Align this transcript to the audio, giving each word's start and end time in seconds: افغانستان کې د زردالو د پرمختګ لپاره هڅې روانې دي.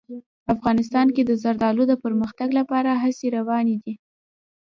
افغانستان 0.53 1.07
کې 1.15 1.21
د 1.25 1.31
زردالو 1.43 1.83
د 1.87 1.93
پرمختګ 2.03 2.49
لپاره 2.59 2.91
هڅې 3.03 3.27
روانې 3.37 3.75
دي. 3.83 3.93